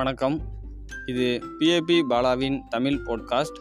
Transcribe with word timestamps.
வணக்கம். 0.00 0.40
இது 1.06 1.40
பிஏபி 1.58 2.02
பாலாவின் 2.10 2.60
தமிழ் 2.68 3.00
பாட்காஸ்ட் 3.06 3.58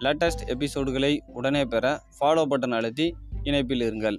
லேட்டஸ்ட் 0.00 0.42
எபிசோடுகளை 0.46 1.18
உடனே 1.26 1.64
பெற 1.64 2.02
ஃபாலோ 2.20 2.44
பட்டன் 2.50 2.70
அழுத்தி 2.70 3.16
இணைப்பில் 3.42 3.80
இருங்கள். 3.80 4.16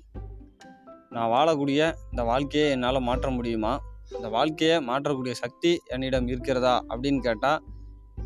நான் 1.10 1.30
வாழக்கூடிய 1.30 1.94
இந்த 2.12 2.24
வாழ்க்கையை 2.24 2.72
என்னால் 2.72 3.00
மாற்ற 3.00 3.30
முடியுமா? 3.30 3.80
இந்த 4.12 4.28
வாழ்க்கையை 4.28 4.78
மாற்றக்கூடிய 4.88 5.32
சக்தி 5.32 5.82
என்னிடம் 5.86 6.28
இருக்கிறதா 6.28 6.86
அப்படின்னு 6.90 7.20
கேட்டால் 7.20 7.64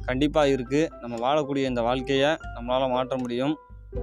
கண்டிப்பாக 0.05 0.47
இருக்குது 0.47 0.87
நம்ம 1.01 1.33
வாழக்கூடிய 1.33 1.63
இந்த 1.63 1.81
வாழ்க்கையை 1.81 2.29
நம்மளால் 2.29 2.89
மாற்ற 2.89 3.17
முடியும். 3.17 3.55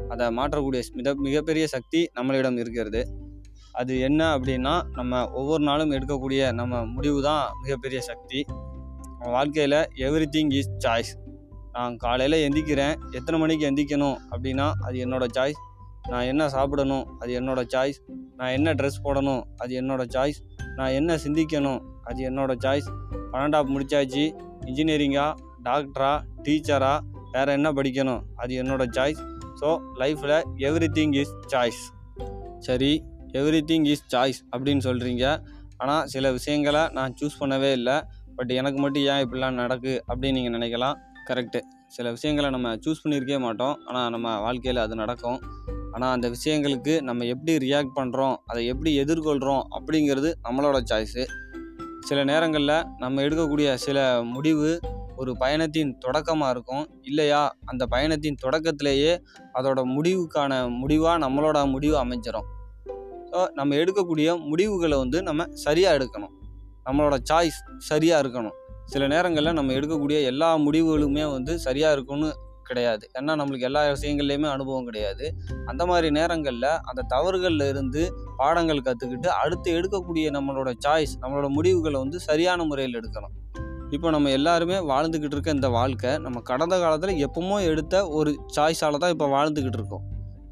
அதை 0.09 0.27
மாற்றக்கூடிய 0.27 0.83
மிக 0.93 1.15
மிகப்பெரிய 1.15 1.67
சக்தி 1.67 2.11
நம்மளிடம் 2.15 2.59
இருக்கிறது. 2.59 3.23
அது 3.73 4.01
என்ன 4.01 4.39
அப்படின்னா 4.39 4.83
நம்ம 4.91 5.31
ஒவ்வொரு 5.31 5.65
நாளும் 5.65 5.91
எடுக்கக்கூடிய 5.91 6.53
நம்ம 6.53 6.85
முடிவு 6.85 7.23
தான் 7.23 7.51
மிகப்பெரிய 7.63 8.01
சக்தி. 8.01 8.45
என் 9.25 9.31
வாழ்க்கையில் 9.31 9.89
எவ்ரி 9.97 10.27
திங் 10.35 10.53
இஸ் 10.53 10.69
சாய்ஸ் 10.79 11.17
நான் 11.73 11.97
காலையில் 11.97 12.33
எந்திக்கிறேன் 12.33 12.95
எத்தனை 13.11 13.41
மணிக்கு 13.41 13.71
எந்திக்கணும் 13.71 14.17
அப்படின்னா 14.31 14.73
அது 14.81 15.07
என்னோடய 15.07 15.29
சாய்ஸ் 15.37 15.61
நான் 16.09 16.23
என்ன 16.23 16.49
சாப்பிடணும் 16.49 17.19
அது 17.19 17.41
என்னோடய 17.41 17.67
சாய்ஸ் 17.75 18.01
நான் 18.37 18.51
என்ன 18.51 18.75
ட்ரெஸ் 18.75 19.03
போடணும் 19.05 19.43
அது 19.57 19.83
என்னோடய 19.83 20.07
சாய்ஸ் 20.15 20.41
நான் 20.77 20.91
என்ன 20.91 21.17
சிந்திக்கணும் 21.17 21.81
அது 22.03 22.31
என்னோடய 22.31 22.57
சாய்ஸ் 22.65 22.89
பன்னெண்டாப் 23.33 23.71
முடிச்சாச்சு. 23.75 24.35
இன்ஜினியரிங்கா 24.65 25.35
டாக்டரா 25.63 26.25
டீச்சரா 26.43 27.01
வேறு 27.33 27.53
என்ன 27.53 27.73
படிக்கணும் 27.73 28.23
அது 28.37 28.63
என்னோடய 28.63 28.87
சாய்ஸ் 28.97 29.23
ஸோ 29.61 29.79
லைஃப்பில் 29.99 30.43
எவ்ரி 30.57 30.89
திங் 30.89 31.15
இஸ் 31.15 31.35
சாய்ஸ் 31.47 31.93
சரி 32.59 33.05
எவ்ரி 33.33 33.61
திங் 33.67 33.87
இஸ் 33.87 34.05
சாய்ஸ் 34.15 34.41
அப்படின்னு 34.51 34.81
சொல்கிறீங்க 34.85 35.43
ஆனால் 35.77 36.07
சில 36.07 36.33
விஷயங்களை 36.33 36.89
நான் 36.89 37.15
சூஸ் 37.21 37.41
பண்ணவே 37.41 37.73
இல்லை. 37.73 38.03
பட் 38.37 38.53
எனக்கு 38.61 38.79
மட்டும் 38.81 39.03
ஏன் 39.03 39.23
இப்படிலாம் 39.25 39.61
நடக்கு 39.63 40.05
அப்படின்னு 40.09 40.39
நீங்கள் 40.39 40.55
நினைக்கலாம். 40.59 40.97
கரெக்டு 41.29 41.61
சில 41.87 42.11
விஷயங்களை 42.11 42.51
நம்ம 42.51 42.75
சூஸ் 42.75 43.03
பண்ணியிருக்கவே 43.05 43.39
மாட்டோம். 43.39 43.77
ஆனால் 43.87 44.11
நம்ம 44.11 44.41
வாழ்க்கையில் 44.41 44.81
அது 44.83 44.95
நடக்கும். 44.95 45.39
ஆனால் 45.93 46.13
அந்த 46.13 46.29
விஷயங்களுக்கு 46.29 46.95
நம்ம 47.03 47.25
எப்படி 47.25 47.53
ரியாக்ட் 47.57 47.95
பண்ணுறோம் 47.99 48.37
அதை 48.47 48.67
எப்படி 48.67 48.91
எதிர்கொள்கிறோம் 49.03 49.63
அப்படிங்கிறது 49.77 50.33
நம்மளோட 50.49 50.79
சாய்ஸு 50.91 51.25
சில 52.01 52.25
நேரங்களில் 52.25 52.77
நம்ம 52.99 53.23
எடுக்கக்கூடிய 53.23 53.75
சில 53.75 53.99
முடிவு 54.23 54.81
ஒரு 55.17 55.33
பயணத்தின் 55.37 55.99
தொடக்கமாக 55.99 56.51
இருக்கும். 56.51 56.85
இல்லையா? 57.03 57.43
அந்த 57.65 57.87
பயணத்தின் 57.87 58.39
தொடக்கத்திலேயே 58.43 59.13
அதோட 59.59 59.81
முடிவுக்கான 59.97 60.53
முடிவாக 60.81 61.17
நம்மளோட 61.27 61.59
முடிவு 61.71 61.97
அமைஞ்சிடும் 62.05 62.49
ஸோ 63.31 63.41
நம்ம 63.53 63.75
எடுக்கக்கூடிய 63.75 64.29
முடிவுகளை 64.51 64.97
வந்து 64.99 65.23
நம்ம 65.23 65.47
சரியாக 65.65 65.97
எடுக்கணும். 65.99 66.35
நம்மளோட 66.87 67.17
சாய்ஸ் 67.31 67.61
சரியாக 67.79 68.23
இருக்கணும். 68.25 68.57
சில 68.85 69.07
நேரங்களில் 69.07 69.53
நம்ம 69.53 69.73
எடுக்கக்கூடிய 69.73 70.23
எல்லா 70.23 70.59
முடிவுகளுமே 70.59 71.31
வந்து 71.33 71.59
சரியாக 71.59 71.93
இருக்கும்னு 71.93 72.31
கிடையாது. 72.63 73.09
ஏன்னா 73.19 73.33
நம்மளுக்கு 73.41 73.69
எல்லா 73.69 73.81
விஷயங்கள்லையுமே 73.95 74.49
அனுபவம் 74.49 74.85
கிடையாது. 74.85 75.35
அந்த 75.67 75.87
மாதிரி 75.87 76.11
நேரங்களில் 76.11 76.71
அந்த 76.91 77.05
தவறுகளில் 77.09 77.67
இருந்து 77.69 78.03
பாடங்கள் 78.37 78.85
கற்றுக்கிட்டு 78.87 79.29
அடுத்து 79.43 79.71
எடுக்கக்கூடிய 79.79 80.31
நம்மளோட 80.31 80.73
சாய்ஸ் 80.87 81.15
நம்மளோட 81.21 81.49
முடிவுகளை 81.49 82.01
வந்து 82.01 82.21
சரியான 82.21 82.65
முறையில் 82.65 82.99
எடுக்கணும். 83.01 83.35
இப்போ 83.91 84.11
நம்ம 84.11 84.31
எல்லாருமே 84.31 84.79
வாழ்ந்துக்கிட்டு 84.79 85.37
இருக்க 85.37 85.51
இந்த 85.51 85.69
வாழ்க்கை 85.69 86.19
நம்ம 86.19 86.41
கடந்த 86.41 86.79
காலத்தில் 86.79 87.21
எப்பவுமோ 87.27 87.59
எடுத்த 87.71 88.09
ஒரு 88.09 88.47
சாய்ஸால் 88.57 88.99
தான் 88.99 89.11
இப்போ 89.11 89.27
வாழ்ந்துக்கிட்டு 89.27 89.79
இருக்கோம். 89.81 90.05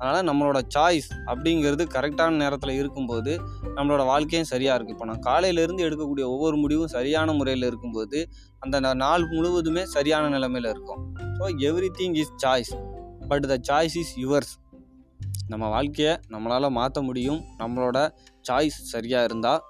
அதனால் 0.02 0.26
நம்மளோட 0.28 0.58
சாய்ஸ் 0.74 1.08
அப்படிங்கிறது 1.30 1.82
கரெக்டான 1.94 2.38
நேரத்தில் 2.42 2.72
இருக்கும்போது 2.78 3.32
நம்மளோட 3.76 4.02
வாழ்க்கையும் 4.04 4.48
சரியாக 4.52 4.76
இருக்குது 4.76 4.94
இப்போ 4.96 5.06
நான் 5.10 5.22
காலையிலேருந்து 5.28 5.84
எடுக்கக்கூடிய 5.86 6.24
ஒவ்வொரு 6.34 6.56
முடிவும் 6.56 6.90
சரியான 6.94 7.32
முறையில் 7.32 7.66
இருக்கும்போது 7.70 8.20
அந்த 8.58 8.80
நாள் 9.02 9.26
முழுவதுமே 9.34 9.84
சரியான 9.96 10.24
நிலைமையில் 10.28 10.68
இருக்கும். 10.72 11.00
So 11.38 11.44
everything 12.00 12.16
is 12.22 12.32
choice 12.44 12.72
but 13.28 13.46
the 13.52 13.58
choice 13.68 13.96
is 14.02 14.12
yours 14.24 14.52
நம்ம 15.48 15.64
வாழ்க்கையை 15.68 16.12
நம்மளால் 16.34 16.76
மாற்ற 16.80 16.98
முடியும். 17.02 17.40
நம்மளோட 17.62 17.98
சாய்ஸ் 18.48 18.80
சரியாக 18.92 19.28
இருந்தால் 19.28 19.62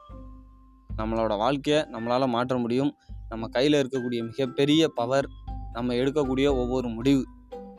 நம்மளோட 0.96 1.32
வாழ்க்கையை 1.44 1.82
நம்மளால் 1.94 2.32
மாற்ற 2.36 2.56
முடியும். 2.58 2.92
நம்ம 3.28 3.44
கையில் 3.48 3.80
இருக்கக்கூடிய 3.80 4.22
மிகப்பெரிய 4.30 4.88
பவர் 4.98 5.28
நம்ம 5.76 5.94
எடுக்கக்கூடிய 6.00 6.46
ஒவ்வொரு 6.62 6.88
முடிவு. 6.88 7.22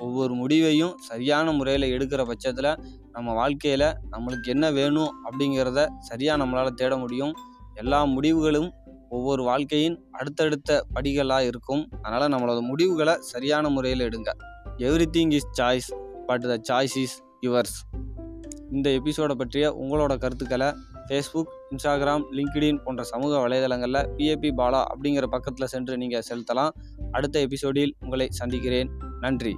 ஒவ்வொரு 0.05 0.33
முடிவையும் 0.33 0.93
சரியான 1.09 1.47
முறையில் 1.51 1.91
எடுக்கிற 1.93 2.21
பட்சத்தில் 2.25 2.71
நம்ம 3.11 3.33
வாழ்க்கையில் 3.33 3.89
நம்மளுக்கு 4.11 4.49
என்ன 4.55 4.71
வேணும் 4.71 5.11
அப்படிங்கிறத 5.25 5.81
சரியாக 6.09 6.37
நம்மளால் 6.43 6.77
தேட 6.79 6.93
முடியும். 6.97 7.33
எல்லா 7.73 7.99
முடிவுகளும் 8.15 8.69
ஒவ்வொரு 9.09 9.43
வாழ்க்கையின் 9.43 9.97
அடுத்தடுத்த 10.11 10.71
படிகளாக 10.95 11.49
இருக்கும். 11.51 11.83
அதனால் 12.01 12.33
நம்மளோட 12.33 12.61
முடிவுகளை 12.61 13.15
சரியான 13.33 13.69
முறையில் 13.69 14.05
எடுங்க. 14.07 14.31
Everything 15.17 15.33
is 15.39 15.49
choice 15.61 15.89
but 16.27 16.45
the 16.51 16.55
choice 16.69 16.97
is 17.03 17.15
yours 17.45 17.77
இந்த 18.71 18.89
எபிசோடை 18.89 19.35
பற்றிய 19.35 19.65
உங்களோட 19.81 20.13
கருத்துக்களை 20.17 20.69
ஃபேஸ்புக் 21.07 21.51
இன்ஸ்டாகிராம் 21.71 22.23
லிங்க்டின் 22.37 22.79
போன்ற 22.83 23.01
சமூக 23.03 23.33
வலைதளங்களில் 23.43 24.07
பிஏபி 24.17 24.49
பாலா 24.59 24.79
அப்படிங்கிற 24.93 25.25
பக்கத்தில் 25.25 25.71
சென்று 25.73 25.93
நீங்கள் 25.97 26.25
செலுத்தலாம். 26.29 26.73
அடுத்த 27.11 27.35
எபிசோடில் 27.39 27.93
உங்களை 27.99 28.27
சந்திக்கிறேன். 28.29 28.89
நன்றி. 29.19 29.53